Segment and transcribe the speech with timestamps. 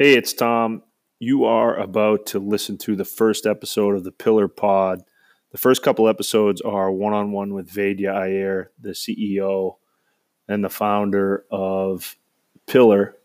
[0.00, 0.84] Hey, it's Tom.
[1.18, 5.02] You are about to listen to the first episode of the Pillar Pod.
[5.50, 9.78] The first couple episodes are one on one with Vaidya Iyer, the CEO
[10.46, 12.14] and the founder of
[12.68, 13.16] Pillar.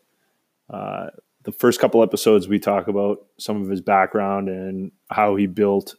[0.68, 1.12] Uh,
[1.44, 5.94] the first couple episodes, we talk about some of his background and how he built,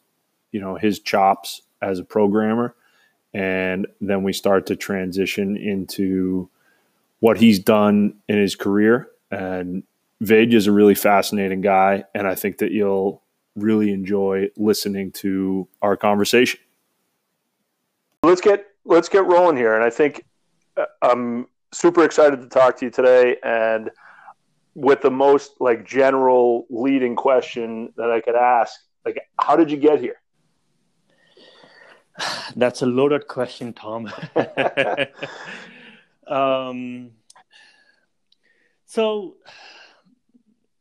[0.50, 2.75] you know, his chops as a programmer,
[3.32, 6.50] and then we start to transition into
[7.20, 9.84] what he's done in his career and
[10.21, 13.22] Vage is a really fascinating guy, and I think that you'll
[13.57, 16.61] really enjoy listening to our conversation.
[18.22, 20.25] Let's get let's get rolling here, and I think
[20.77, 23.36] uh, I'm super excited to talk to you today.
[23.43, 23.91] And
[24.75, 29.77] with the most like general leading question that I could ask, like, how did you
[29.77, 30.21] get here?
[32.56, 34.11] That's a loaded question, Tom.
[36.27, 37.11] um,
[38.86, 39.36] so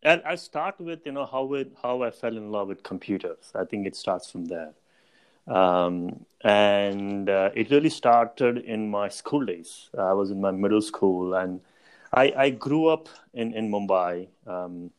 [0.03, 3.51] and I start with you know how it how I fell in love with computers.
[3.55, 4.73] I think it starts from there,
[5.48, 9.90] um, and uh, it really started in my school days.
[9.98, 11.62] I was in my middle school, and
[12.13, 14.91] I, I grew up in in Mumbai, um,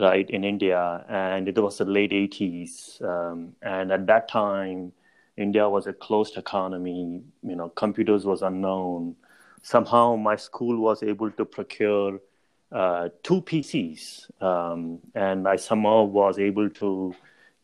[0.00, 4.92] right in India, and it was the late '80s, um, and at that time,
[5.36, 7.22] India was a closed economy.
[7.42, 9.16] You know, computers was unknown.
[9.62, 12.20] Somehow, my school was able to procure
[12.74, 17.14] uh, two PCs, um, and I somehow was able to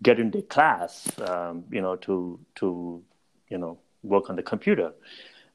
[0.03, 3.03] get into class, um, you know, to to
[3.49, 4.93] you know work on the computer.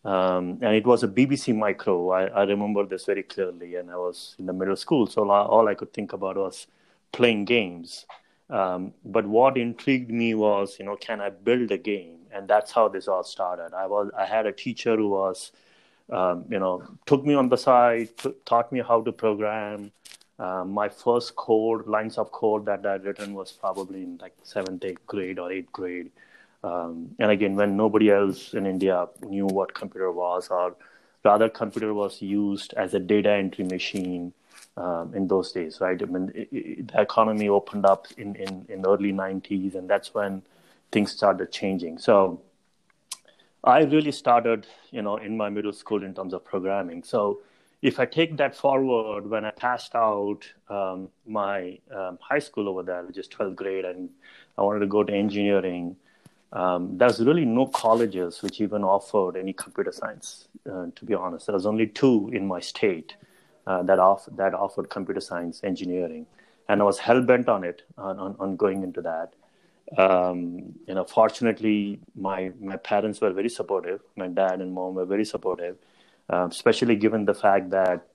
[0.03, 2.12] Um, and it was a BBC Micro.
[2.12, 5.67] I, I, remember this very clearly, and I was in the middle school, so all
[5.67, 6.67] I could think about was
[7.12, 8.06] playing games.
[8.50, 12.17] Um, but what intrigued me was, you know, can I build a game?
[12.31, 13.73] And that's how this all started.
[13.73, 15.53] I was I had a teacher who was
[16.11, 19.92] um, you know, took me on the side, t- taught me how to program.
[20.38, 24.84] Uh, my first code, lines of code that I'd written was probably in like seventh,
[24.84, 26.12] eighth grade or eighth grade.
[26.64, 30.75] Um, and again, when nobody else in India knew what computer was, or
[31.24, 34.34] rather, computer was used as a data entry machine
[34.78, 36.01] um, in those days, right?
[36.01, 40.13] I mean, it, it, the economy opened up in, in, in early 90s, and that's
[40.13, 40.41] when
[40.91, 41.97] things started changing.
[41.97, 42.41] So
[43.66, 47.03] I really started, you know, in my middle school in terms of programming.
[47.03, 47.42] So
[47.81, 52.84] if I take that forward, when I passed out um, my um, high school over
[52.84, 54.09] there, which is 12th grade, and
[54.58, 55.96] I wanted to go to engineering,
[56.54, 60.48] um, there's really no colleges which even offered any computer science.
[60.72, 63.16] Uh, to be honest, there was only two in my state
[63.66, 66.28] uh, that off that offered computer science engineering,
[66.70, 69.34] and I was hell bent on it on, on, on going into that
[69.97, 74.01] um, you know, fortunately, my my parents were very supportive.
[74.16, 75.78] My dad and mom were very supportive,
[76.29, 78.07] uh, especially given the fact that,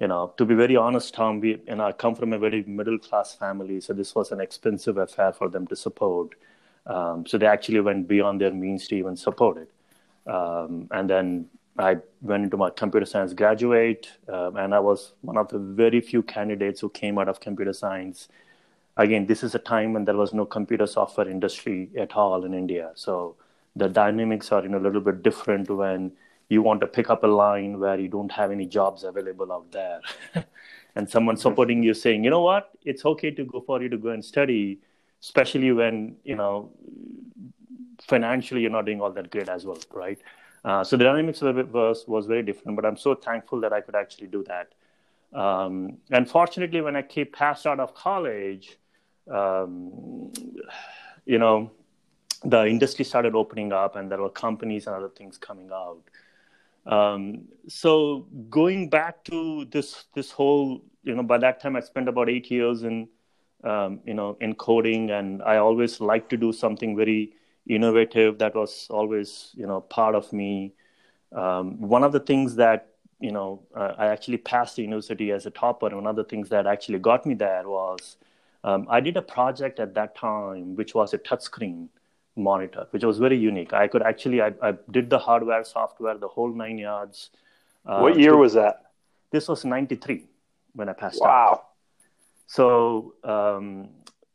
[0.00, 2.64] you know, to be very honest, Tom, we you know, I come from a very
[2.64, 6.34] middle class family, so this was an expensive affair for them to support.
[6.86, 9.70] Um, so they actually went beyond their means to even support it.
[10.28, 11.46] Um, and then
[11.78, 16.00] I went into my computer science graduate, uh, and I was one of the very
[16.00, 18.28] few candidates who came out of computer science
[18.96, 22.54] again, this is a time when there was no computer software industry at all in
[22.54, 22.90] India.
[22.94, 23.36] So
[23.74, 26.12] the dynamics are in a little bit different when
[26.48, 29.70] you want to pick up a line where you don't have any jobs available out
[29.72, 30.00] there.
[30.94, 31.42] and someone mm-hmm.
[31.42, 34.24] supporting you saying, you know what, it's okay to go for you to go and
[34.24, 34.78] study,
[35.22, 36.70] especially when, you know,
[38.02, 40.18] financially you're not doing all that great as well, right?
[40.64, 43.94] Uh, so the dynamics was, was very different, but I'm so thankful that I could
[43.94, 44.74] actually do that.
[45.36, 48.76] Um, unfortunately, when I came passed out of college,
[49.30, 50.32] um,
[51.24, 51.70] you know,
[52.44, 56.02] the industry started opening up and there were companies and other things coming out.
[56.84, 62.08] Um, so going back to this this whole, you know, by that time I spent
[62.08, 63.08] about eight years in,
[63.62, 67.34] um, you know, in coding, and I always liked to do something very
[67.68, 68.38] innovative.
[68.38, 70.74] That was always, you know, part of me.
[71.30, 72.88] Um, one of the things that
[73.22, 75.88] you know, uh, I actually passed the university as a topper.
[75.94, 78.16] One of the things that actually got me there was
[78.64, 81.88] um, I did a project at that time, which was a touchscreen
[82.36, 83.72] monitor, which was very unique.
[83.72, 87.30] I could actually, I, I did the hardware, software, the whole nine yards.
[87.84, 88.92] Uh, what year was that?
[89.30, 90.26] This was 93
[90.74, 91.28] when I passed wow.
[91.28, 91.50] out.
[91.50, 91.62] Wow.
[92.46, 93.88] So um,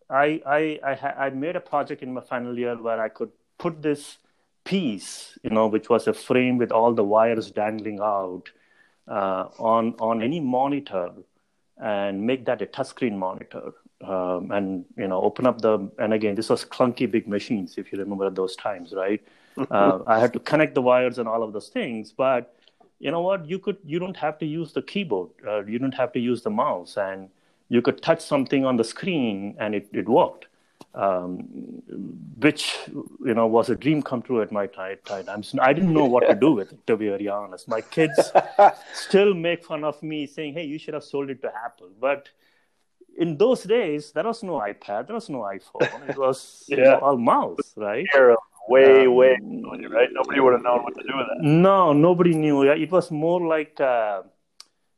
[0.09, 3.81] I, I, I, I made a project in my final year where I could put
[3.81, 4.17] this
[4.65, 8.51] piece, you know, which was a frame with all the wires dangling out
[9.07, 11.11] uh, on, on any monitor
[11.77, 13.71] and make that a touchscreen monitor
[14.01, 17.91] um, and you know open up the and again this was clunky big machines if
[17.91, 19.21] you remember those times right
[19.71, 22.55] uh, i had to connect the wires and all of those things but
[22.99, 25.93] you know what you could you don't have to use the keyboard uh, you don't
[25.93, 27.29] have to use the mouse and
[27.69, 30.47] you could touch something on the screen and it, it worked
[30.97, 31.37] um,
[32.39, 32.79] which
[33.23, 34.97] you know was a dream come true at my time.
[35.61, 37.67] I didn't know what to do with it, to be very honest.
[37.67, 38.31] My kids
[38.93, 42.29] still make fun of me, saying, "Hey, you should have sold it to Apple." But
[43.17, 46.09] in those days, there was no iPad, there was no iPhone.
[46.09, 46.77] It was yeah.
[46.77, 48.05] you know, all mouse, right?
[48.69, 49.37] Way, um, way,
[49.89, 50.09] right?
[50.11, 51.43] Nobody would have known what to do with it.
[51.43, 52.63] No, nobody knew.
[52.63, 53.79] It was more like.
[53.79, 54.23] Uh,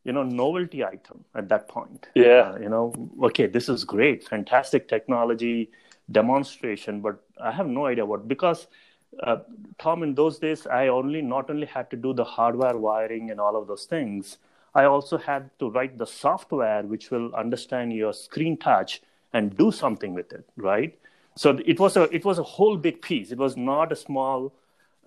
[0.06, 4.26] you know novelty item at that point yeah uh, you know okay this is great
[4.26, 5.70] fantastic technology
[6.12, 8.68] demonstration, but I have no idea what because
[9.24, 9.38] uh,
[9.80, 13.40] Tom, in those days, I only not only had to do the hardware wiring and
[13.40, 14.38] all of those things,
[14.76, 19.02] I also had to write the software which will understand your screen touch
[19.34, 20.98] and do something with it, right?
[21.36, 23.32] So it was a it was a whole big piece.
[23.32, 24.54] It was not a small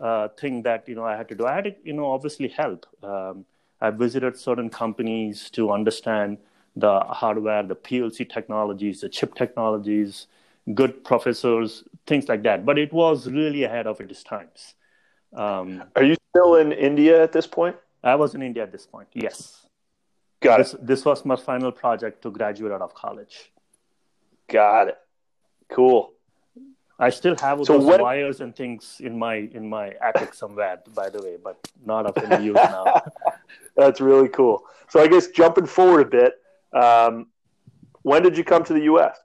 [0.00, 1.46] uh, thing that you know I had to do.
[1.46, 2.86] I had to you know obviously help.
[3.02, 3.44] Um,
[3.80, 6.38] I visited certain companies to understand
[6.76, 10.28] the hardware, the PLC technologies, the chip technologies,
[10.74, 12.64] good professors, things like that.
[12.64, 14.74] But it was really ahead of its times.
[15.34, 17.76] Um, Are you still in India at this point?
[18.02, 19.08] I was in India at this point.
[19.12, 19.66] Yes.
[20.40, 20.86] Got this, it.
[20.86, 23.52] This was my final project to graduate out of college.
[24.48, 24.98] Got it.
[25.70, 26.12] Cool.
[26.98, 28.00] I still have so those when...
[28.00, 32.16] wires and things in my in my attic somewhere, by the way, but not of
[32.24, 33.02] any use now.
[33.76, 34.64] That's really cool.
[34.88, 36.34] So I guess jumping forward a bit,
[36.72, 37.26] um,
[38.02, 39.18] when did you come to the U.S.?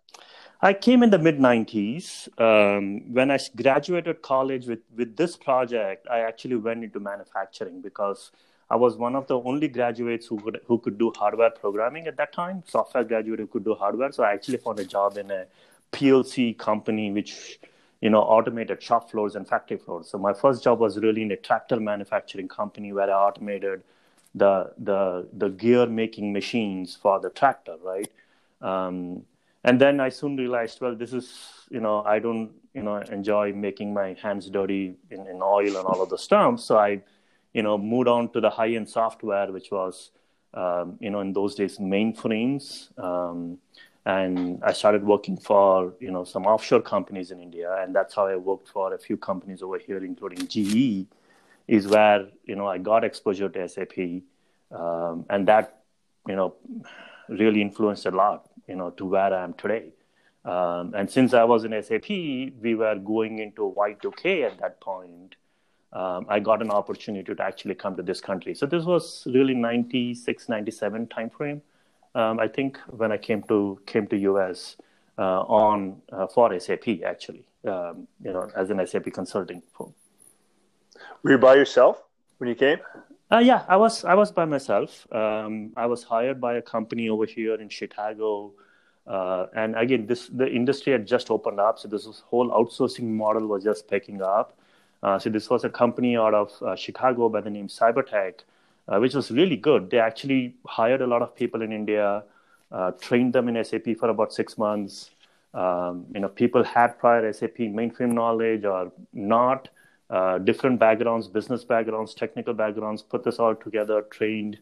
[0.61, 2.27] I came in the mid 90s.
[2.41, 8.31] Um, when I graduated college with, with this project, I actually went into manufacturing because
[8.69, 12.17] I was one of the only graduates who could, who could do hardware programming at
[12.17, 14.11] that time, software graduate who could do hardware.
[14.11, 15.45] So I actually found a job in a
[15.91, 17.59] PLC company which
[18.01, 20.09] you know automated shop floors and factory floors.
[20.09, 23.83] So my first job was really in a tractor manufacturing company where I automated
[24.35, 28.11] the the the gear making machines for the tractor, right?
[28.61, 29.23] Um,
[29.63, 33.53] and then I soon realized, well, this is you know I don't you know enjoy
[33.53, 36.59] making my hands dirty in, in oil and all of the stuff.
[36.59, 37.01] So I
[37.53, 40.11] you know moved on to the high end software, which was
[40.53, 42.97] um, you know in those days mainframes.
[42.99, 43.57] Um,
[44.05, 48.27] and I started working for you know some offshore companies in India, and that's how
[48.27, 51.07] I worked for a few companies over here, including GE,
[51.67, 53.97] is where you know I got exposure to SAP,
[54.71, 55.81] um, and that
[56.27, 56.55] you know
[57.29, 59.89] really influenced a lot you know, to where I am today.
[60.45, 65.35] Um, and since I was in SAP, we were going into Y2K at that point.
[65.93, 68.53] Um, I got an opportunity to actually come to this country.
[68.53, 71.61] So this was really 96, 97 timeframe.
[72.13, 74.75] Um, I think when I came to came to US
[75.17, 79.93] uh, on uh, for SAP actually, um, you know, as an SAP consulting firm.
[81.23, 82.03] Were you by yourself
[82.37, 82.79] when you came?
[83.31, 85.05] Uh, yeah, I was I was by myself.
[85.11, 88.53] Um, I was hired by a company over here in Chicago,
[89.05, 93.47] uh, and again, this the industry had just opened up, so this whole outsourcing model
[93.47, 94.57] was just picking up.
[95.03, 98.39] Uh, so this was a company out of uh, Chicago by the name Cybertech,
[98.87, 99.89] uh, which was really good.
[99.89, 102.23] They actually hired a lot of people in India,
[102.71, 105.11] uh, trained them in SAP for about six months.
[105.53, 109.69] Um, you know, people had prior SAP mainframe knowledge or not
[110.09, 114.57] uh, different backgrounds, business backgrounds, technical backgrounds, put this all together, trained,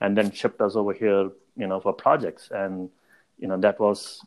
[0.00, 2.50] and then shipped us over here, you know, for projects.
[2.50, 2.90] And
[3.38, 4.20] you know that was,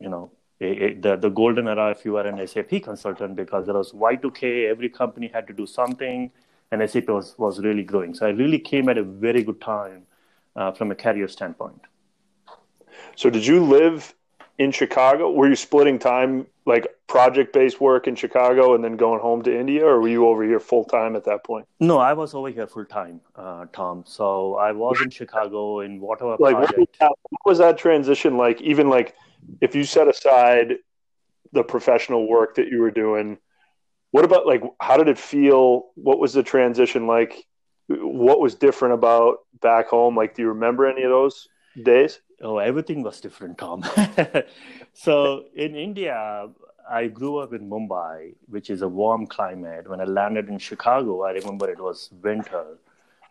[0.00, 3.92] you know, the the golden era if you were an SAP consultant because there was
[3.92, 6.30] Y2K, every company had to do something,
[6.70, 8.14] and SAP was was really growing.
[8.14, 10.02] So I really came at a very good time
[10.56, 11.80] uh, from a career standpoint.
[13.16, 14.14] So did you live
[14.58, 15.30] in Chicago?
[15.30, 19.56] Were you splitting time like project based work in Chicago and then going home to
[19.56, 21.66] India, or were you over here full time at that point?
[21.80, 24.04] No, I was over here full time, uh, Tom.
[24.06, 26.96] So I was in Chicago in whatever like project.
[27.00, 28.60] What was that transition like?
[28.62, 29.14] Even like
[29.60, 30.74] if you set aside
[31.52, 33.38] the professional work that you were doing,
[34.10, 35.90] what about like how did it feel?
[35.94, 37.46] What was the transition like?
[37.88, 40.16] What was different about back home?
[40.16, 41.48] Like, do you remember any of those
[41.82, 42.20] days?
[42.40, 43.84] Oh, everything was different, Tom.
[44.92, 46.48] so in India,
[46.88, 49.88] I grew up in Mumbai, which is a warm climate.
[49.88, 52.78] When I landed in Chicago, I remember it was winter.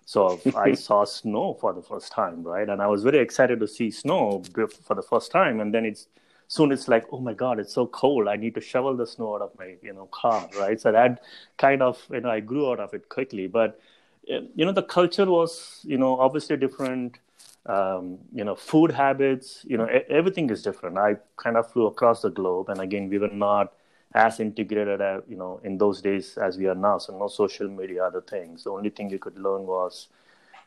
[0.05, 2.67] So I saw snow for the first time, right?
[2.67, 4.43] And I was very excited to see snow
[4.83, 5.59] for the first time.
[5.59, 6.07] And then it's
[6.47, 8.27] soon it's like, oh my God, it's so cold.
[8.27, 10.79] I need to shovel the snow out of my, you know, car, right?
[10.79, 11.23] So that
[11.57, 13.47] kind of, you know, I grew out of it quickly.
[13.47, 13.79] But,
[14.25, 17.17] you know, the culture was, you know, obviously different
[17.65, 20.97] um, you know, food habits, you know, everything is different.
[20.97, 23.73] I kind of flew across the globe, and again, we were not
[24.13, 26.97] as integrated, uh, you know, in those days as we are now.
[26.97, 28.63] So no social media, other things.
[28.63, 30.07] The only thing you could learn was,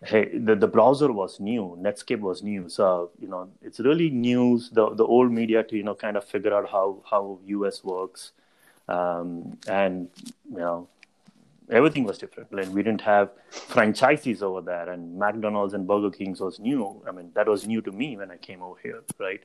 [0.04, 2.68] hey, the, the browser was new, Netscape was new.
[2.68, 6.24] So, you know, it's really new, the, the old media to, you know, kind of
[6.24, 8.32] figure out how, how US works.
[8.88, 10.08] Um, and,
[10.50, 10.88] you know,
[11.70, 12.52] everything was different.
[12.52, 17.02] Like we didn't have franchises over there and McDonald's and Burger King's was new.
[17.08, 19.42] I mean, that was new to me when I came over here, right?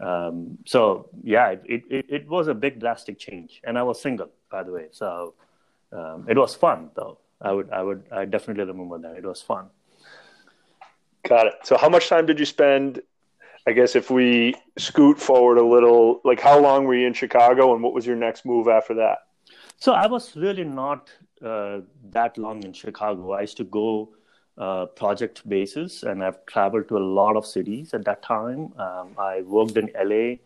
[0.00, 4.30] Um, so yeah, it, it, it was a big drastic change and I was single,
[4.50, 4.86] by the way.
[4.92, 5.34] So
[5.92, 7.18] um, it was fun though.
[7.40, 9.16] I would, I would, I definitely remember that.
[9.16, 9.70] It was fun.
[11.28, 11.54] Got it.
[11.64, 13.02] So, how much time did you spend?
[13.66, 17.74] I guess if we scoot forward a little, like how long were you in Chicago,
[17.74, 19.18] and what was your next move after that?
[19.76, 21.10] So, I was really not
[21.44, 23.32] uh, that long in Chicago.
[23.32, 24.14] I used to go
[24.58, 28.72] uh, project basis, and I've traveled to a lot of cities at that time.
[28.76, 30.36] Um, I worked in LA.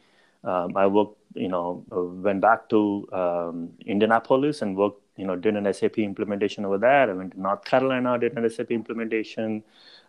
[0.44, 5.36] Um, I worked, you know, uh, went back to um, Indianapolis and worked, you know,
[5.36, 7.10] did an SAP implementation over there.
[7.10, 9.62] I went to North Carolina, did an SAP implementation.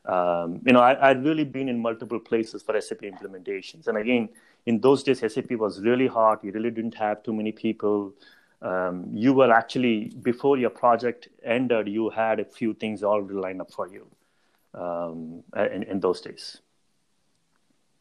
[0.06, 3.88] Um, you know, I, I'd really been in multiple places for SAP implementations.
[3.88, 4.28] And again,
[4.66, 6.44] in those days, SAP was really hot.
[6.44, 8.14] You really didn't have too many people.
[8.64, 13.62] Um, you were actually, before your project ended, you had a few things already lined
[13.62, 14.08] up for you
[14.74, 16.62] um, in, in those days.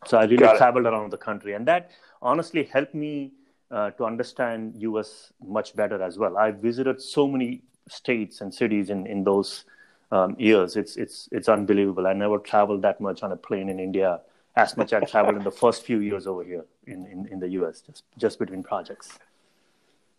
[0.07, 1.55] So I really traveled around the country.
[1.55, 1.91] And that
[2.21, 3.33] honestly helped me
[3.73, 6.39] uh, to understand US much better as well.
[6.39, 9.65] I visited so many states and cities in, in those
[10.13, 10.77] um, years.
[10.77, 12.07] It's it's it's unbelievable.
[12.07, 14.21] I never traveled that much on a plane in India
[14.57, 17.49] as much I traveled in the first few years over here in, in, in the
[17.61, 19.19] US, just just between projects.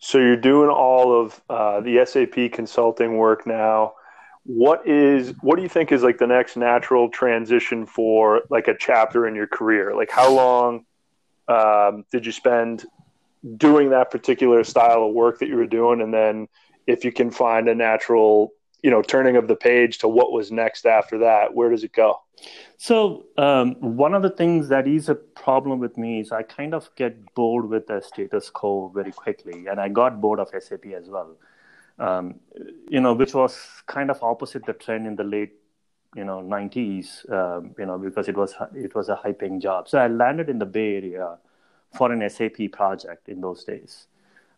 [0.04, 3.94] So you're doing all of uh, the SAP consulting work now.
[4.44, 8.76] What is what do you think is like the next natural transition for like a
[8.78, 9.96] chapter in your career?
[9.96, 10.86] Like how long
[11.48, 12.84] um, did you spend
[13.56, 16.50] doing that particular style of work that you were doing, and then
[16.86, 18.52] if you can find a natural
[18.84, 21.94] you know turning of the page to what was next after that where does it
[21.94, 22.20] go?
[22.78, 26.74] So um, one of the things that is a problem with me is i kind
[26.74, 30.86] of get bored with the status quo very quickly and i got bored of sap
[30.86, 31.36] as well.
[31.98, 32.40] Um,
[32.90, 35.54] you know which was kind of opposite the trend in the late
[36.16, 39.88] you know 90s um, you know because it was it was a high paying job.
[39.88, 41.38] So i landed in the bay area
[41.98, 44.08] for an sap project in those days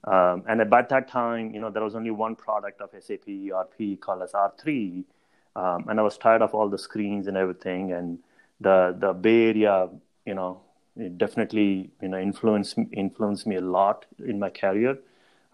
[0.05, 3.99] um, and at that time, you know, there was only one product of SAP ERP
[3.99, 5.03] called as R3,
[5.55, 7.91] um, and I was tired of all the screens and everything.
[7.91, 8.19] And
[8.61, 9.89] the the Bay Area,
[10.25, 10.61] you know,
[10.95, 14.97] it definitely you know influenced influenced me a lot in my career.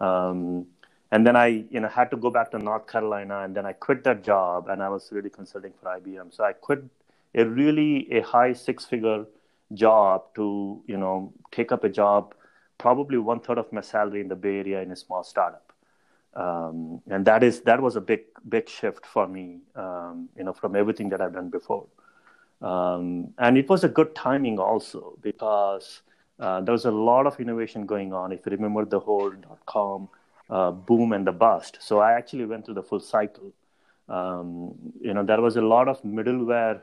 [0.00, 0.66] Um,
[1.12, 3.74] and then I, you know, had to go back to North Carolina, and then I
[3.74, 6.34] quit that job, and I was really consulting for IBM.
[6.34, 6.82] So I quit
[7.34, 9.26] a really a high six figure
[9.74, 12.34] job to, you know, take up a job
[12.84, 15.66] probably one third of my salary in the Bay Area in a small startup.
[16.44, 16.78] Um,
[17.14, 18.22] and that is that was a big
[18.54, 19.46] big shift for me,
[19.82, 21.84] um, you know, from everything that I've done before.
[22.70, 26.02] Um, and it was a good timing also because
[26.44, 28.32] uh, there was a lot of innovation going on.
[28.32, 30.08] If you remember the whole dot com
[30.48, 33.52] uh, boom and the bust, so I actually went through the full cycle.
[34.08, 34.74] Um,
[35.08, 36.80] you know, there was a lot of middleware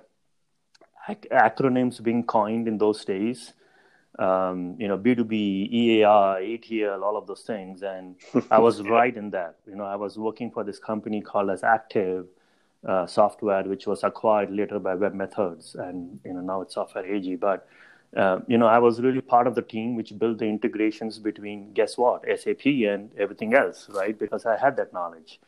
[1.07, 3.53] ac- acronyms being coined in those days
[4.17, 7.83] um, you know, B2B, EAR, ETL, all of those things.
[7.83, 8.15] And
[8.49, 9.57] I was right in that.
[9.67, 12.27] You know, I was working for this company called as Active
[12.87, 15.75] uh, Software, which was acquired later by webMethods.
[15.75, 17.35] And, you know, now it's Software AG.
[17.35, 17.67] But,
[18.15, 21.73] uh, you know, I was really part of the team which built the integrations between,
[21.73, 24.17] guess what, SAP and everything else, right?
[24.17, 25.39] Because I had that knowledge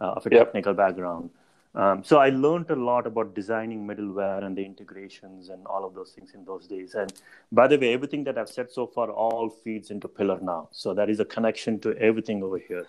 [0.00, 0.46] uh, of a yep.
[0.46, 1.30] technical background.
[1.74, 5.94] Um, so I learned a lot about designing middleware and the integrations and all of
[5.94, 6.94] those things in those days.
[6.94, 7.12] And
[7.52, 10.68] by the way, everything that I've said so far all feeds into Pillar now.
[10.72, 12.86] So that is a connection to everything over here.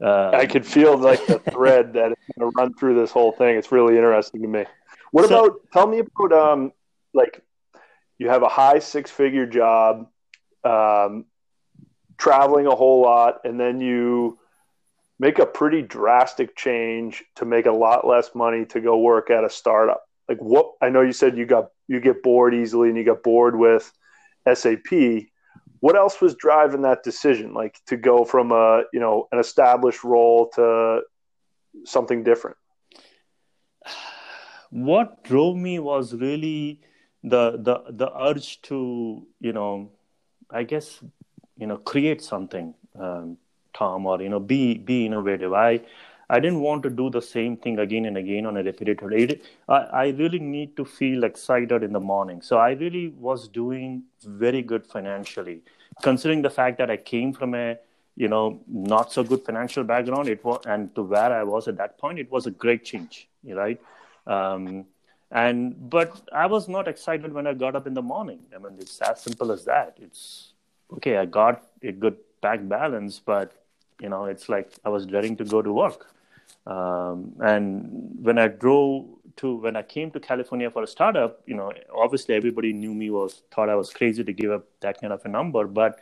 [0.00, 3.32] Um, I could feel like the thread that is going to run through this whole
[3.32, 3.56] thing.
[3.56, 4.64] It's really interesting to me.
[5.10, 5.60] What so, about?
[5.72, 6.72] Tell me about um,
[7.12, 7.42] like
[8.18, 10.08] you have a high six figure job,
[10.64, 11.26] um,
[12.16, 14.38] traveling a whole lot, and then you
[15.20, 19.44] make a pretty drastic change to make a lot less money to go work at
[19.44, 20.02] a startup.
[20.28, 23.22] Like what I know you said you got you get bored easily and you got
[23.22, 23.92] bored with
[24.52, 25.28] SAP.
[25.80, 27.52] What else was driving that decision?
[27.52, 31.02] Like to go from a you know an established role to
[31.84, 32.56] something different?
[34.70, 36.80] What drove me was really
[37.22, 39.90] the the the urge to you know,
[40.48, 41.00] I guess
[41.58, 42.74] you know create something.
[42.98, 43.36] Um,
[43.74, 45.52] Tom, or you know, be be innovative.
[45.52, 45.80] I
[46.30, 49.12] I didn't want to do the same thing again and again on a repetitive.
[49.12, 52.40] It, I, I really need to feel excited in the morning.
[52.40, 55.62] So I really was doing very good financially,
[56.02, 57.78] considering the fact that I came from a
[58.16, 60.28] you know not so good financial background.
[60.28, 63.28] It was and to where I was at that point, it was a great change,
[63.44, 63.80] right?
[64.26, 64.86] Um,
[65.32, 68.40] and but I was not excited when I got up in the morning.
[68.54, 69.96] I mean, it's as simple as that.
[70.00, 70.52] It's
[70.94, 71.16] okay.
[71.16, 73.52] I got a good bank balance, but
[74.00, 76.06] you know, it's like I was dreading to go to work.
[76.66, 81.54] Um, and when I drove to when I came to California for a startup, you
[81.54, 85.12] know, obviously everybody knew me was thought I was crazy to give up that kind
[85.12, 86.00] of a number, but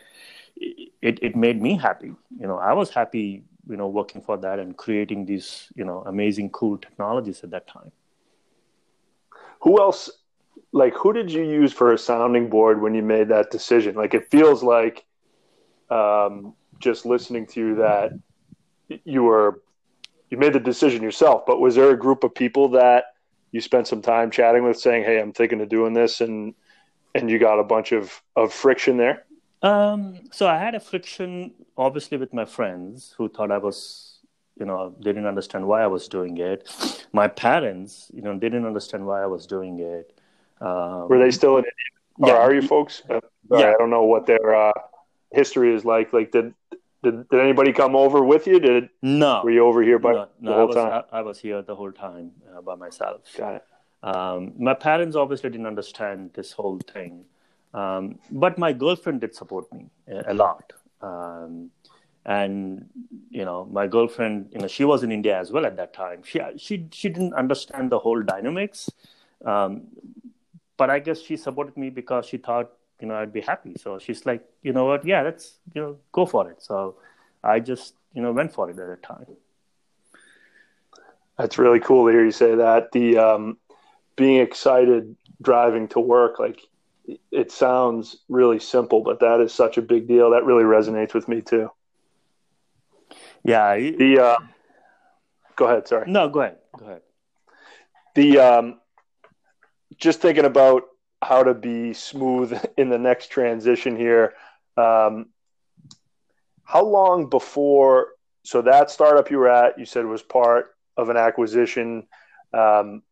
[0.56, 2.12] it it made me happy.
[2.40, 6.02] You know, I was happy, you know, working for that and creating these, you know,
[6.06, 7.92] amazing, cool technologies at that time.
[9.60, 10.10] Who else?
[10.72, 13.94] Like, who did you use for a sounding board when you made that decision?
[13.96, 15.06] Like, it feels like,
[15.88, 18.12] um, just listening to you, that
[19.04, 19.62] you were
[20.30, 21.44] you made the decision yourself.
[21.46, 23.14] But was there a group of people that
[23.52, 26.54] you spent some time chatting with, saying, "Hey, I'm thinking of doing this," and
[27.14, 29.24] and you got a bunch of of friction there?
[29.62, 34.20] Um, so I had a friction, obviously, with my friends who thought I was,
[34.58, 36.68] you know, they didn't understand why I was doing it.
[37.12, 40.16] My parents, you know, they didn't understand why I was doing it.
[40.60, 41.72] Um, Were they still in India?
[42.20, 42.34] Or yeah.
[42.34, 43.02] are you folks?
[43.08, 43.20] Uh,
[43.50, 43.70] yeah.
[43.70, 44.72] I don't know what their uh,
[45.32, 46.12] history is like.
[46.12, 46.54] Like, did,
[47.02, 48.60] did did anybody come over with you?
[48.60, 49.42] Did no?
[49.44, 51.02] Were you over here by no, no, the whole I was, time?
[51.12, 53.20] I, I, was here the whole time uh, by myself.
[53.36, 53.64] Got it.
[54.02, 57.24] Um, my parents obviously didn't understand this whole thing.
[57.74, 60.72] Um, but my girlfriend did support me a, a lot.
[61.02, 61.70] Um,
[62.24, 62.88] and
[63.30, 66.22] you know, my girlfriend, you know, she was in India as well at that time.
[66.24, 68.90] She she she didn't understand the whole dynamics,
[69.44, 69.82] um,
[70.76, 73.74] but I guess she supported me because she thought you know I'd be happy.
[73.78, 76.62] So she's like, you know what, yeah, let's you know go for it.
[76.62, 76.96] So
[77.42, 79.26] I just you know went for it at the time.
[81.36, 82.90] That's really cool to hear you say that.
[82.92, 83.58] The um,
[84.16, 86.60] being excited driving to work, like
[87.30, 90.30] it sounds really simple, but that is such a big deal.
[90.30, 91.70] That really resonates with me too.
[93.44, 93.76] Yeah.
[93.76, 94.36] The uh,
[95.56, 95.88] go ahead.
[95.88, 96.10] Sorry.
[96.10, 96.56] No, go ahead.
[96.76, 97.02] Go ahead.
[98.14, 98.80] The um,
[99.96, 100.84] just thinking about
[101.22, 104.34] how to be smooth in the next transition here.
[104.76, 105.26] Um,
[106.64, 108.08] how long before?
[108.44, 112.06] So that startup you were at, you said was part of an acquisition.
[112.52, 113.02] Um,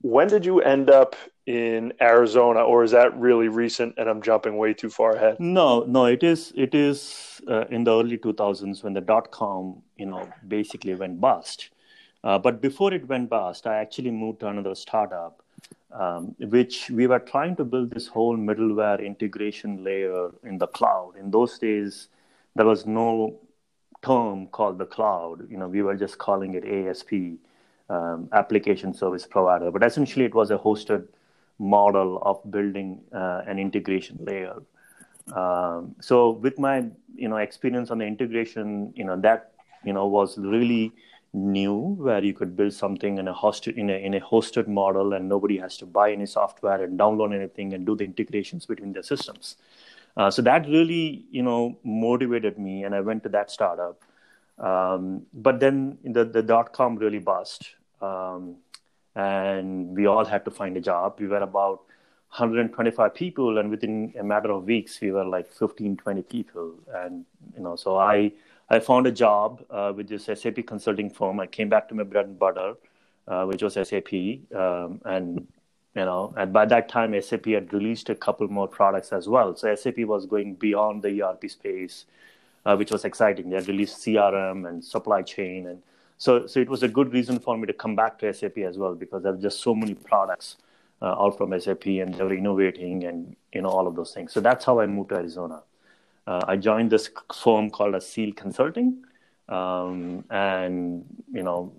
[0.00, 4.56] when did you end up in Arizona, or is that really recent and I'm jumping
[4.58, 5.40] way too far ahead?
[5.40, 9.82] No, no, it is it is uh, in the early 2000s when the dot com
[9.96, 11.70] you know basically went bust.
[12.24, 15.41] Uh, but before it went bust, I actually moved to another startup,
[15.92, 21.14] um, which we were trying to build this whole middleware integration layer in the cloud.
[21.18, 22.08] In those days,
[22.54, 23.38] there was no
[24.02, 25.48] term called the cloud.
[25.50, 27.38] You know, we were just calling it ASP,
[27.88, 29.70] um, application service provider.
[29.70, 31.06] But essentially, it was a hosted
[31.58, 34.56] model of building uh, an integration layer.
[35.34, 39.52] Um, so with my you know experience on the integration, you know that
[39.84, 40.92] you know was really
[41.32, 45.12] new, where you could build something in a hosted in a in a hosted model,
[45.14, 48.92] and nobody has to buy any software and download anything and do the integrations between
[48.92, 49.56] the systems.
[50.16, 54.02] Uh, so that really you know motivated me, and I went to that startup.
[54.58, 57.74] Um, but then the the dot com really bust.
[58.00, 58.56] Um,
[59.14, 61.16] and we all had to find a job.
[61.20, 61.82] We were about
[62.36, 66.74] 125 people, and within a matter of weeks, we were like 15, 20 people.
[66.94, 68.32] And you know, so I
[68.72, 71.38] I found a job uh, with this SAP consulting firm.
[71.40, 72.74] I came back to my bread and butter,
[73.28, 74.12] uh, which was SAP,
[74.54, 75.46] um, and
[75.94, 79.54] you know, and by that time, SAP had released a couple more products as well.
[79.54, 82.06] So SAP was going beyond the ERP space,
[82.64, 83.50] uh, which was exciting.
[83.50, 85.82] They had released CRM and supply chain and
[86.22, 88.78] so, so it was a good reason for me to come back to SAP as
[88.78, 90.56] well because there are just so many products
[91.02, 94.32] uh, out from SAP and they were innovating and you know all of those things.
[94.32, 95.64] So that's how I moved to Arizona.
[96.26, 99.04] Uh, I joined this firm called Seal Consulting,
[99.48, 101.72] um, and you know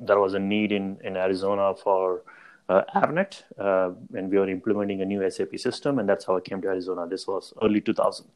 [0.00, 2.22] there was a need in in Arizona for
[2.68, 6.40] uh, Avnet, uh, and we were implementing a new SAP system, and that's how I
[6.40, 7.06] came to Arizona.
[7.06, 8.26] This was early 2000,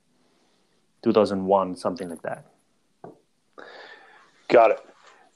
[1.02, 2.46] 2001, something like that.
[4.48, 4.91] Got it.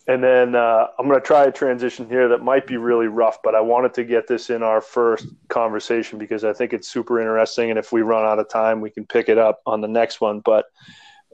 [0.09, 3.38] And then uh, I'm going to try a transition here that might be really rough,
[3.42, 7.21] but I wanted to get this in our first conversation because I think it's super
[7.21, 7.71] interesting.
[7.71, 10.21] And if we run out of time, we can pick it up on the next
[10.21, 10.40] one.
[10.40, 10.66] But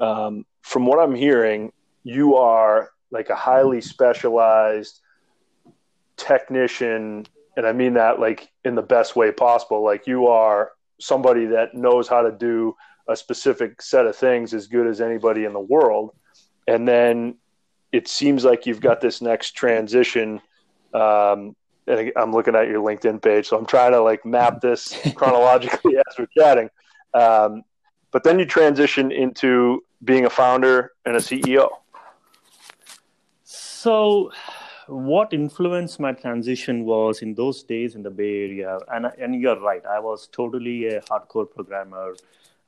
[0.01, 5.01] um, from what I'm hearing, you are like a highly specialized
[6.17, 7.27] technician.
[7.59, 9.85] And I mean that like in the best way possible.
[9.85, 12.75] Like you are somebody that knows how to do
[13.07, 16.17] a specific set of things as good as anybody in the world.
[16.67, 17.35] And then
[17.93, 20.41] it seems like you've got this next transition.
[20.95, 21.55] Um,
[21.87, 25.97] and I'm looking at your LinkedIn page, so I'm trying to like map this chronologically
[26.09, 26.71] as we're chatting.
[27.15, 27.63] Um,
[28.11, 31.69] but then you transition into being a founder and a CEO.
[33.45, 34.31] So,
[34.87, 39.59] what influenced my transition was in those days in the Bay Area, and and you're
[39.61, 42.15] right, I was totally a hardcore programmer.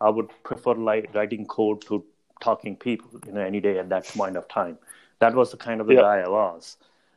[0.01, 2.05] I would prefer like writing code to
[2.41, 4.79] talking people, you know, any day at that point of time.
[5.21, 6.01] That was the kind of the yeah.
[6.01, 6.77] guy I was.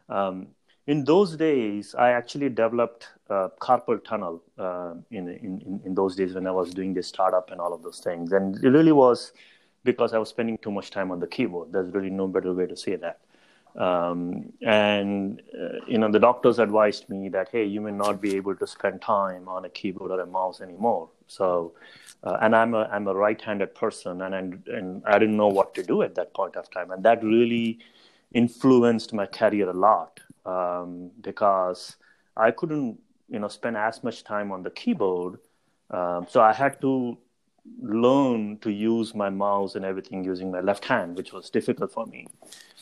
[0.10, 0.48] Um,
[0.86, 6.34] in those days, I actually developed uh, carpal tunnel uh, in, in in those days
[6.34, 9.34] when I was doing this startup and all of those things, and it really was
[9.84, 11.72] because I was spending too much time on the keyboard.
[11.72, 13.20] There's really no better way to say that.
[13.78, 18.36] Um, and uh, you know, the doctors advised me that hey, you may not be
[18.36, 21.10] able to spend time on a keyboard or a mouse anymore.
[21.28, 21.74] So,
[22.24, 25.74] uh, and I'm a I'm a right-handed person, and, and and I didn't know what
[25.76, 27.80] to do at that point of time, and that really
[28.34, 31.96] influenced my career a lot um, because
[32.36, 33.00] I couldn't
[33.30, 35.40] you know spend as much time on the keyboard.
[35.90, 37.18] Um, so I had to
[37.82, 42.06] learn to use my mouse and everything using my left hand, which was difficult for
[42.06, 42.28] me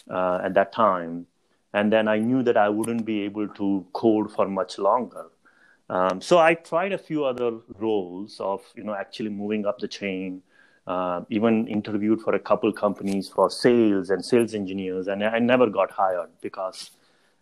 [0.10, 1.28] uh, at that time.
[1.74, 5.26] And then I knew that I wouldn't be able to code for much longer.
[5.90, 9.88] Um, so I tried a few other roles of, you know, actually moving up the
[9.88, 10.42] chain.
[10.88, 15.68] Uh, even interviewed for a couple companies for sales and sales engineers, and I never
[15.68, 16.92] got hired because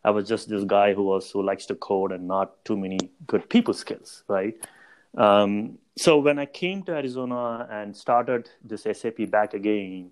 [0.06, 3.50] I was just this guy who who likes to code and not too many good
[3.50, 4.56] people skills, right?
[5.18, 10.12] Um, so when I came to Arizona and started this SAP back again,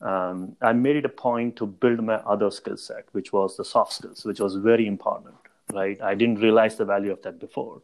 [0.00, 3.64] um, I made it a point to build my other skill set, which was the
[3.64, 5.36] soft skills, which was very important.
[5.72, 7.80] Right, I didn't realize the value of that before.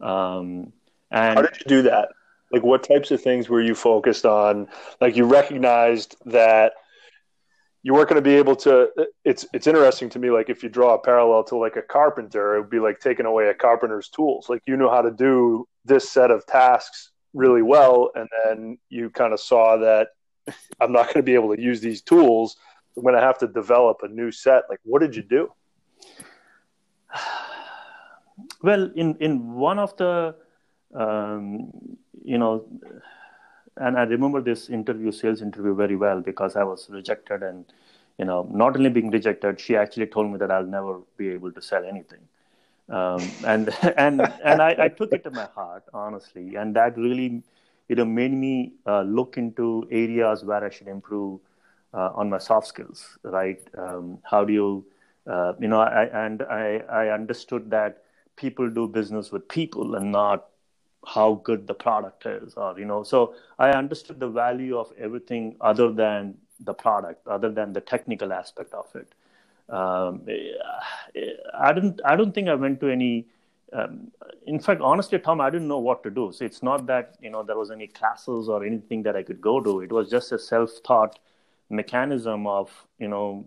[0.00, 0.72] Um,
[1.12, 2.08] and how did you do that?
[2.50, 4.66] Like, what types of things were you focused on?
[5.00, 6.72] Like, you recognized that
[7.84, 8.88] you weren't going to be able to.
[9.24, 10.30] It's it's interesting to me.
[10.30, 13.26] Like, if you draw a parallel to like a carpenter, it would be like taking
[13.26, 14.48] away a carpenter's tools.
[14.48, 19.10] Like, you know how to do this set of tasks really well, and then you
[19.10, 20.08] kind of saw that
[20.80, 22.56] I'm not going to be able to use these tools.
[22.96, 24.64] I'm going to have to develop a new set.
[24.68, 25.52] Like, what did you do?
[28.62, 30.34] Well, in in one of the,
[30.94, 31.70] um,
[32.24, 32.64] you know,
[33.76, 37.64] and I remember this interview, sales interview, very well because I was rejected, and
[38.18, 41.52] you know, not only being rejected, she actually told me that I'll never be able
[41.52, 42.20] to sell anything.
[42.88, 47.42] Um, and and and I, I, took it to my heart honestly and that really
[47.88, 51.40] you know made me uh, look into areas where I should improve
[51.94, 53.60] uh, on my soft skills, right?
[53.76, 54.84] Um, how do you,
[55.26, 58.02] uh, you know, I, and I, I understood that
[58.36, 60.48] people do business with people and not
[61.06, 65.56] how good the product is, or you know, so I understood the value of everything
[65.60, 69.12] other than the product, other than the technical aspect of it.
[69.68, 70.26] Um,
[71.58, 73.26] I don't, I don't think I went to any
[73.72, 74.10] um,
[74.46, 76.30] in fact, honestly, Tom, I didn't know what to do.
[76.32, 79.40] So it's not that you know there was any classes or anything that I could
[79.40, 79.80] go to.
[79.80, 81.18] It was just a self-taught
[81.70, 83.46] mechanism of you know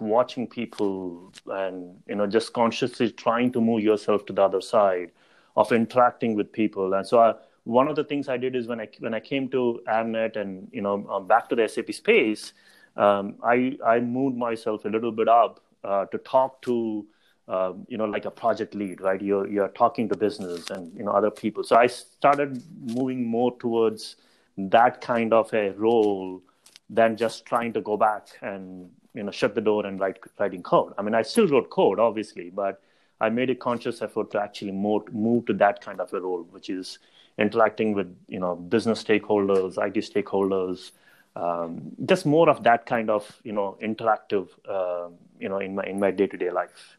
[0.00, 5.12] watching people and you know just consciously trying to move yourself to the other side
[5.56, 6.94] of interacting with people.
[6.94, 9.48] And so I, one of the things I did is when I when I came
[9.50, 12.52] to Avnet and you know um, back to the SAP space,
[12.96, 17.06] um, I I moved myself a little bit up uh, to talk to
[17.50, 19.20] um, you know, like a project lead, right?
[19.20, 21.64] You're you're talking to business and you know other people.
[21.64, 24.16] So I started moving more towards
[24.56, 26.42] that kind of a role
[26.90, 30.62] than just trying to go back and you know shut the door and write writing
[30.62, 30.92] code.
[30.98, 32.82] I mean, I still wrote code, obviously, but
[33.20, 36.42] I made a conscious effort to actually move move to that kind of a role,
[36.50, 36.98] which is
[37.38, 40.90] interacting with you know business stakeholders, IT stakeholders,
[41.36, 45.84] um, just more of that kind of you know interactive uh, you know in my
[45.84, 46.96] in my day to day life.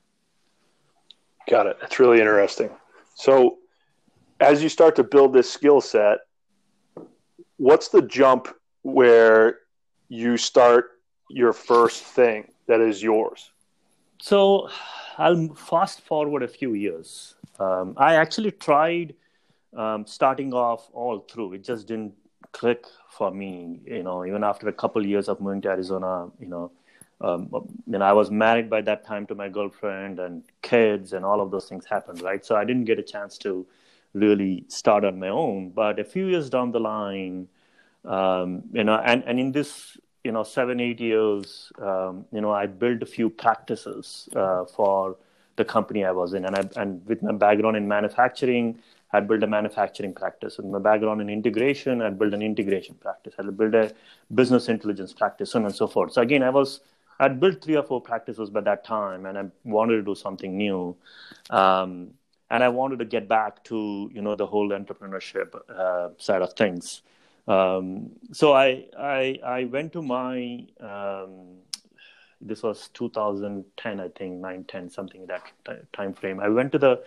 [1.50, 1.78] Got it.
[1.82, 2.70] That's really interesting.
[3.16, 3.58] So,
[4.40, 6.20] as you start to build this skill set,
[7.58, 8.48] what's the jump
[8.84, 9.60] where
[10.12, 13.52] you start your first thing that is yours?
[14.20, 14.70] So,
[15.18, 17.36] I'll fast forward a few years.
[17.60, 19.16] Um, I actually tried
[19.76, 21.54] um, starting off all through.
[21.54, 22.14] It just didn't
[22.52, 23.80] click for me.
[23.86, 26.72] You know, even after a couple years of moving to Arizona, you know,
[27.22, 27.50] um,
[27.86, 31.52] know, I was married by that time to my girlfriend and kids, and all of
[31.52, 32.44] those things happened, right?
[32.44, 33.66] So I didn't get a chance to
[34.14, 35.70] really start on my own.
[35.70, 37.48] But a few years down the line,
[38.06, 42.52] um, you know, and, and in this, you know, seven, eight years, um, you know,
[42.52, 45.18] I built a few practices uh, for
[45.56, 46.46] the company I was in.
[46.46, 48.80] And, I, and with my background in manufacturing,
[49.14, 50.58] I'd built a manufacturing practice.
[50.58, 53.34] With my background in integration, I'd built an integration practice.
[53.38, 53.94] I'd built a
[54.34, 56.14] business intelligence practice, on and so forth.
[56.14, 56.80] So again, I was
[57.20, 60.58] I'd built three or four practices by that time, and I wanted to do something
[60.58, 60.96] new.
[61.50, 62.12] Um,
[62.50, 66.54] and I wanted to get back to you know the whole entrepreneurship uh, side of
[66.54, 67.02] things.
[67.52, 71.34] Um, so I, I I went to my um,
[72.42, 75.44] This was 2010, I think, 9, 10, something that
[75.94, 76.40] time frame.
[76.40, 77.04] I went to the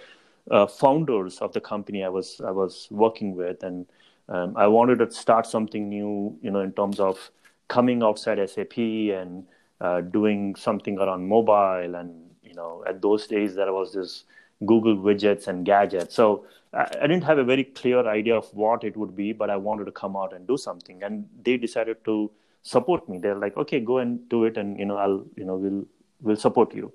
[0.50, 3.86] uh, founders of the company I was I was working with, and
[4.28, 7.30] um, I wanted to start something new, you know, in terms of
[7.68, 9.46] coming outside SAP and
[9.80, 11.94] uh, doing something around mobile.
[11.94, 12.10] And
[12.42, 14.24] you know, at those days there was this
[14.64, 16.14] Google widgets and gadgets.
[16.14, 19.50] So I, I didn't have a very clear idea of what it would be, but
[19.50, 21.02] I wanted to come out and do something.
[21.02, 22.30] And they decided to
[22.62, 23.18] support me.
[23.18, 25.84] They're like, okay, go and do it, and you know, I'll you know, we'll
[26.20, 26.92] we'll support you.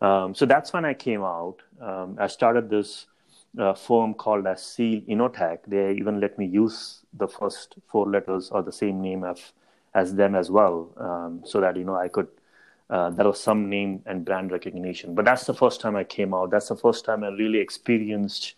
[0.00, 1.56] Um, so that's when I came out.
[1.80, 3.06] Um, I started this
[3.58, 5.60] uh, firm called as Seal Innotech.
[5.66, 9.52] They even let me use the first four letters or the same name as
[9.94, 12.28] as them as well, um, so that you know I could.
[12.92, 16.34] Uh, there was some name and brand recognition, but that's the first time I came
[16.34, 16.50] out.
[16.50, 18.54] That's the first time I really experienced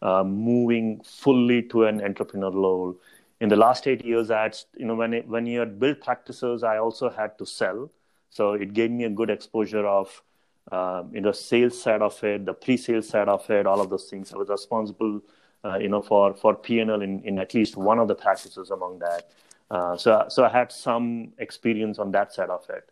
[0.00, 2.96] uh, moving fully to an entrepreneurial role.
[3.40, 6.00] In the last eight years, I had, you know, when it, when you had built
[6.00, 7.90] practices, I also had to sell.
[8.30, 10.22] So it gave me a good exposure of
[10.70, 14.08] um, you know sales side of it, the pre-sales side of it, all of those
[14.08, 14.32] things.
[14.32, 15.20] I was responsible,
[15.64, 19.00] uh, you know, for for P&L in, in at least one of the practices among
[19.00, 19.28] that.
[19.72, 22.88] Uh, so so I had some experience on that side of it.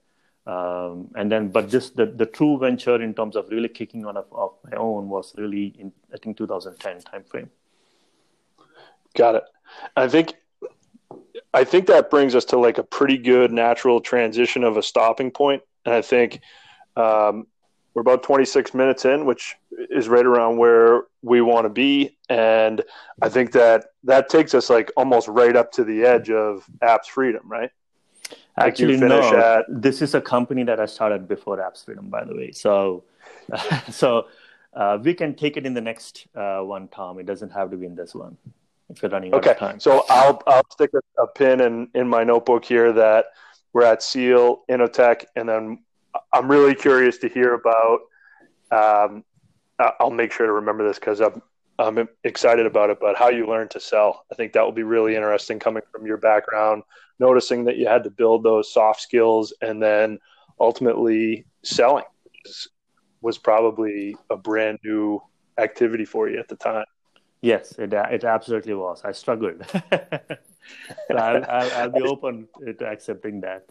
[0.46, 4.16] Um, and then, but this the, the true venture in terms of really kicking on
[4.16, 7.48] of, of my own was really in I think 2010 timeframe.
[9.14, 9.44] Got it.
[9.96, 10.34] I think
[11.52, 15.30] I think that brings us to like a pretty good natural transition of a stopping
[15.30, 15.62] point.
[15.84, 16.40] And I think
[16.96, 17.46] um,
[17.94, 19.56] we're about 26 minutes in, which
[19.90, 22.16] is right around where we want to be.
[22.28, 22.82] And
[23.20, 27.06] I think that that takes us like almost right up to the edge of Apps
[27.06, 27.70] Freedom, right?
[28.58, 29.20] Actually, no.
[29.20, 29.64] At...
[29.68, 32.52] This is a company that I started before Apps Freedom, by the way.
[32.52, 33.04] So,
[33.90, 34.26] so
[34.74, 37.18] uh, we can take it in the next uh, one, Tom.
[37.18, 38.36] It doesn't have to be in this one
[38.90, 39.50] if you're running okay.
[39.50, 39.80] out of time.
[39.80, 43.26] So I'll I'll stick a, a pin in in my notebook here that
[43.72, 45.84] we're at Seal Innotech, and then
[46.32, 48.00] I'm really curious to hear about.
[48.72, 49.24] Um,
[49.78, 51.40] I'll make sure to remember this because I'm
[51.78, 52.98] I'm excited about it.
[53.00, 56.06] But how you learn to sell, I think that will be really interesting coming from
[56.06, 56.82] your background.
[57.20, 60.18] Noticing that you had to build those soft skills and then
[60.58, 62.04] ultimately selling
[63.20, 65.20] was probably a brand new
[65.58, 66.86] activity for you at the time.
[67.42, 69.02] Yes, it it absolutely was.
[69.04, 69.62] I struggled.
[71.10, 73.64] I'll, I'll, I'll be open to accepting that.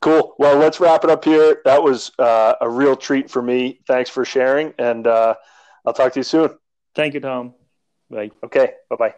[0.00, 0.34] Cool.
[0.38, 1.62] Well, let's wrap it up here.
[1.64, 3.80] That was uh, a real treat for me.
[3.86, 5.34] Thanks for sharing, and uh,
[5.86, 6.50] I'll talk to you soon.
[6.94, 7.54] Thank you, Tom.
[8.10, 8.30] Bye.
[8.44, 8.74] Okay.
[8.90, 9.14] Bye bye.